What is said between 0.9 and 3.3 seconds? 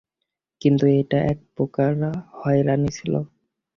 ওটা এক প্রকার হয়রানি ছিল।